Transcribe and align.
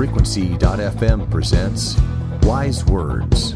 Frequency.fm 0.00 1.30
presents 1.30 1.94
Wise 2.44 2.86
Words. 2.86 3.52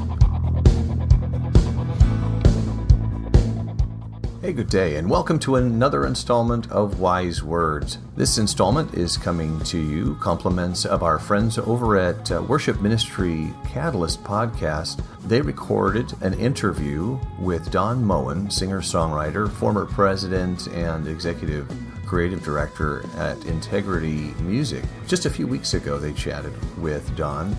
Hey, 4.43 4.53
good 4.53 4.69
day, 4.69 4.96
and 4.96 5.09
welcome 5.09 5.39
to 5.39 5.57
another 5.57 6.05
installment 6.05 6.71
of 6.71 7.01
Wise 7.01 7.43
Words. 7.43 7.96
This 8.15 8.37
installment 8.37 8.93
is 8.93 9.17
coming 9.17 9.59
to 9.61 9.79
you 9.79 10.17
compliments 10.17 10.85
of 10.85 11.03
our 11.03 11.18
friends 11.18 11.57
over 11.57 11.96
at 11.96 12.31
uh, 12.31 12.43
Worship 12.43 12.79
Ministry 12.79 13.51
Catalyst 13.67 14.23
podcast. 14.23 15.03
They 15.26 15.40
recorded 15.40 16.13
an 16.21 16.35
interview 16.35 17.18
with 17.39 17.71
Don 17.71 18.04
Moen, 18.04 18.51
singer 18.51 18.82
songwriter, 18.82 19.51
former 19.51 19.87
president, 19.87 20.67
and 20.67 21.09
executive 21.09 21.67
creative 22.04 22.43
director 22.43 23.04
at 23.17 23.44
Integrity 23.46 24.35
Music. 24.40 24.85
Just 25.07 25.26
a 25.26 25.31
few 25.31 25.46
weeks 25.46 25.75
ago, 25.75 25.99
they 25.99 26.12
chatted 26.12 26.53
with 26.79 27.17
Don. 27.17 27.49
In 27.49 27.57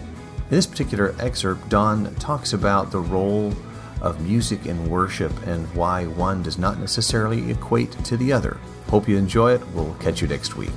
this 0.50 0.68
particular 0.68 1.16
excerpt, 1.20 1.68
Don 1.70 2.14
talks 2.16 2.54
about 2.54 2.92
the 2.92 3.00
role 3.00 3.54
of 4.02 4.22
music 4.22 4.66
in 4.66 4.90
worship 4.90 5.32
and 5.48 5.66
why 5.74 6.06
one 6.06 6.44
does 6.44 6.58
not 6.58 6.80
necessarily 6.80 7.52
equate 7.52 7.92
to 8.06 8.18
the 8.18 8.32
other. 8.32 8.58
Hope 8.90 9.08
you 9.08 9.18
enjoy 9.18 9.54
it. 9.54 9.68
We'll 9.74 9.96
catch 9.96 10.22
you 10.22 10.28
next 10.28 10.56
week. 10.56 10.70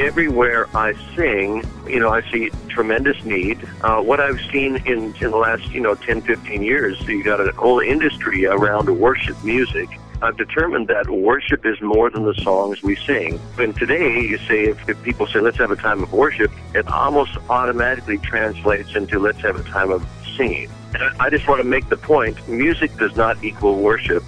Everywhere 0.00 0.68
I 0.74 0.94
sing, 1.14 1.64
you 1.86 2.00
know, 2.00 2.10
I 2.10 2.22
see 2.30 2.50
tremendous 2.68 3.24
need. 3.24 3.66
Uh, 3.82 4.00
what 4.00 4.20
I've 4.20 4.40
seen 4.52 4.76
in, 4.86 5.14
in 5.14 5.30
the 5.30 5.36
last, 5.36 5.70
you 5.70 5.80
know, 5.80 5.94
10, 5.94 6.22
15 6.22 6.62
years, 6.62 7.00
you 7.06 7.22
got 7.22 7.40
a 7.40 7.52
whole 7.52 7.80
industry 7.80 8.46
around 8.46 8.88
worship 8.98 9.42
music. 9.44 9.88
I've 10.22 10.36
determined 10.36 10.88
that 10.88 11.10
worship 11.10 11.66
is 11.66 11.80
more 11.82 12.08
than 12.08 12.24
the 12.24 12.34
songs 12.34 12.82
we 12.82 12.96
sing. 12.96 13.38
And 13.58 13.76
today, 13.76 14.20
you 14.20 14.38
say, 14.38 14.64
if, 14.64 14.88
if 14.88 15.02
people 15.02 15.26
say, 15.26 15.40
let's 15.40 15.58
have 15.58 15.70
a 15.70 15.76
time 15.76 16.02
of 16.02 16.12
worship, 16.12 16.50
it 16.74 16.86
almost 16.88 17.36
automatically 17.50 18.18
translates 18.18 18.94
into 18.94 19.18
let's 19.18 19.40
have 19.42 19.56
a 19.56 19.62
time 19.64 19.90
of 19.90 20.06
singing. 20.36 20.70
And 20.94 21.02
I 21.20 21.28
just 21.28 21.46
want 21.48 21.60
to 21.60 21.68
make 21.68 21.88
the 21.88 21.96
point 21.96 22.48
music 22.48 22.96
does 22.96 23.16
not 23.16 23.42
equal 23.44 23.76
worship, 23.76 24.22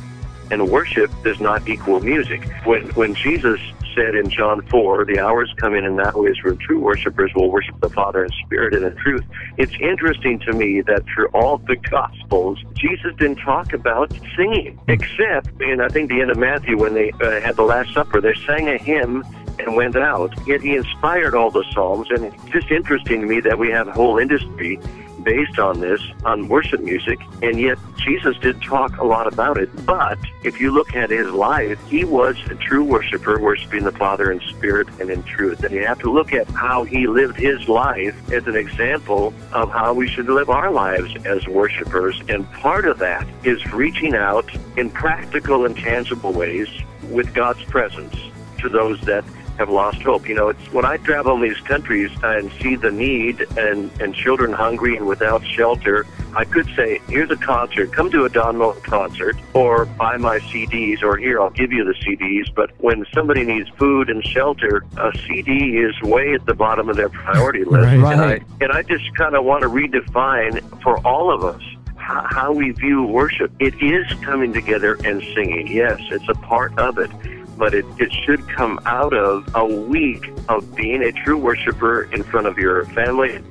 and 0.50 0.68
worship 0.68 1.10
does 1.22 1.40
not 1.40 1.68
equal 1.68 2.00
music. 2.00 2.44
When, 2.64 2.88
when 2.90 3.14
Jesus 3.14 3.60
said 3.94 4.14
in 4.14 4.28
John 4.30 4.62
4, 4.62 5.06
the 5.06 5.18
hours 5.18 5.52
come 5.56 5.74
in 5.74 5.84
and 5.84 5.96
now 5.96 6.24
is 6.24 6.36
when 6.44 6.58
true 6.58 6.80
worshipers 6.80 7.32
will 7.34 7.50
worship 7.50 7.80
the 7.80 7.88
Father 7.90 8.24
in 8.24 8.30
spirit 8.44 8.74
and 8.74 8.84
in 8.84 8.96
truth. 8.96 9.24
It's 9.56 9.72
interesting 9.80 10.38
to 10.40 10.52
me 10.52 10.82
that 10.82 11.04
through 11.06 11.28
all 11.28 11.58
the 11.58 11.76
Gospels, 11.76 12.62
Jesus 12.74 13.14
didn't 13.16 13.36
talk 13.36 13.72
about 13.72 14.12
singing, 14.36 14.78
except 14.88 15.60
in, 15.60 15.80
I 15.80 15.88
think, 15.88 16.10
the 16.10 16.20
end 16.20 16.30
of 16.30 16.36
Matthew 16.36 16.78
when 16.78 16.94
they 16.94 17.10
uh, 17.12 17.40
had 17.40 17.56
the 17.56 17.62
Last 17.62 17.94
Supper, 17.94 18.20
they 18.20 18.34
sang 18.46 18.68
a 18.68 18.76
hymn 18.76 19.24
and 19.58 19.74
went 19.74 19.96
out. 19.96 20.32
Yet 20.46 20.60
he 20.60 20.76
inspired 20.76 21.34
all 21.34 21.50
the 21.50 21.64
Psalms, 21.72 22.08
and 22.10 22.24
it's 22.26 22.44
just 22.50 22.70
interesting 22.70 23.22
to 23.22 23.26
me 23.26 23.40
that 23.40 23.58
we 23.58 23.70
have 23.70 23.88
a 23.88 23.92
whole 23.92 24.18
industry 24.18 24.78
based 25.26 25.58
on 25.58 25.80
this, 25.80 26.00
on 26.24 26.46
worship 26.46 26.80
music, 26.80 27.18
and 27.42 27.60
yet 27.60 27.76
Jesus 27.98 28.38
did 28.38 28.62
talk 28.62 28.96
a 28.98 29.04
lot 29.04 29.26
about 29.26 29.58
it. 29.58 29.68
But 29.84 30.18
if 30.44 30.60
you 30.60 30.70
look 30.70 30.94
at 30.94 31.10
his 31.10 31.28
life, 31.32 31.84
he 31.88 32.04
was 32.04 32.36
a 32.48 32.54
true 32.54 32.84
worshiper, 32.84 33.40
worshiping 33.40 33.82
the 33.82 33.90
Father 33.90 34.30
in 34.30 34.40
spirit 34.42 34.86
and 35.00 35.10
in 35.10 35.24
truth. 35.24 35.64
And 35.64 35.74
you 35.74 35.84
have 35.84 35.98
to 35.98 36.12
look 36.12 36.32
at 36.32 36.46
how 36.50 36.84
he 36.84 37.08
lived 37.08 37.36
his 37.36 37.68
life 37.68 38.14
as 38.32 38.46
an 38.46 38.54
example 38.54 39.34
of 39.52 39.72
how 39.72 39.92
we 39.94 40.06
should 40.06 40.28
live 40.28 40.48
our 40.48 40.70
lives 40.70 41.12
as 41.26 41.44
worshipers. 41.48 42.22
And 42.28 42.48
part 42.52 42.86
of 42.86 43.00
that 43.00 43.26
is 43.42 43.66
reaching 43.72 44.14
out 44.14 44.48
in 44.76 44.90
practical 44.90 45.66
and 45.66 45.76
tangible 45.76 46.32
ways 46.32 46.68
with 47.10 47.34
God's 47.34 47.64
presence 47.64 48.14
to 48.60 48.68
those 48.68 49.00
that 49.00 49.24
have 49.58 49.68
lost 49.68 50.02
hope. 50.02 50.28
You 50.28 50.34
know, 50.34 50.48
it's 50.48 50.72
when 50.72 50.84
I 50.84 50.96
travel 50.98 51.34
in 51.34 51.42
these 51.42 51.60
countries 51.60 52.10
and 52.22 52.50
see 52.60 52.76
the 52.76 52.90
need 52.90 53.40
and, 53.56 53.90
and 54.00 54.14
children 54.14 54.52
hungry 54.52 54.96
and 54.96 55.06
without 55.06 55.44
shelter, 55.44 56.06
I 56.34 56.44
could 56.44 56.66
say, 56.76 57.00
here's 57.08 57.30
a 57.30 57.36
concert, 57.36 57.92
come 57.92 58.10
to 58.10 58.24
a 58.24 58.28
Don 58.28 58.58
Moen 58.58 58.80
concert, 58.82 59.36
or 59.54 59.86
buy 59.86 60.16
my 60.18 60.38
CDs, 60.40 61.02
or 61.02 61.16
here, 61.16 61.40
I'll 61.40 61.50
give 61.50 61.72
you 61.72 61.84
the 61.84 61.94
CDs. 61.94 62.54
But 62.54 62.70
when 62.78 63.06
somebody 63.14 63.44
needs 63.44 63.68
food 63.70 64.10
and 64.10 64.24
shelter, 64.24 64.84
a 64.98 65.12
CD 65.26 65.78
is 65.78 66.00
way 66.02 66.34
at 66.34 66.44
the 66.44 66.54
bottom 66.54 66.88
of 66.88 66.96
their 66.96 67.08
priority 67.08 67.64
list. 67.64 68.02
Right. 68.02 68.12
And, 68.12 68.20
I, 68.20 68.40
and 68.60 68.72
I 68.72 68.82
just 68.82 69.14
kind 69.14 69.34
of 69.34 69.44
want 69.44 69.62
to 69.62 69.68
redefine 69.68 70.82
for 70.82 70.98
all 71.06 71.32
of 71.32 71.42
us 71.44 71.62
how 71.96 72.52
we 72.52 72.70
view 72.70 73.02
worship. 73.02 73.50
It 73.58 73.74
is 73.82 74.06
coming 74.22 74.52
together 74.52 74.96
and 75.04 75.20
singing. 75.34 75.66
Yes, 75.66 76.00
it's 76.10 76.28
a 76.28 76.34
part 76.34 76.78
of 76.78 76.98
it 76.98 77.10
but 77.56 77.74
it, 77.74 77.84
it 77.98 78.12
should 78.12 78.48
come 78.48 78.78
out 78.86 79.12
of 79.12 79.48
a 79.54 79.64
week 79.64 80.30
of 80.48 80.74
being 80.74 81.02
a 81.02 81.12
true 81.12 81.38
worshiper 81.38 82.04
in 82.12 82.22
front 82.22 82.46
of 82.46 82.58
your 82.58 82.84
family, 82.86 83.42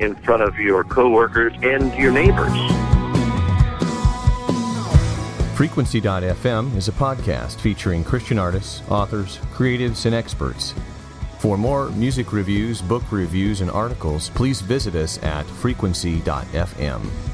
in 0.00 0.14
front 0.16 0.42
of 0.42 0.58
your 0.58 0.84
coworkers, 0.84 1.52
and 1.62 1.94
your 1.94 2.12
neighbors. 2.12 2.56
Frequency.fm 5.56 6.76
is 6.76 6.88
a 6.88 6.92
podcast 6.92 7.60
featuring 7.60 8.02
Christian 8.02 8.38
artists, 8.38 8.82
authors, 8.90 9.38
creatives, 9.52 10.06
and 10.06 10.14
experts. 10.14 10.74
For 11.38 11.58
more 11.58 11.90
music 11.90 12.32
reviews, 12.32 12.80
book 12.80 13.02
reviews, 13.10 13.60
and 13.60 13.70
articles, 13.70 14.30
please 14.30 14.60
visit 14.60 14.94
us 14.94 15.22
at 15.22 15.44
frequency.fm. 15.44 17.31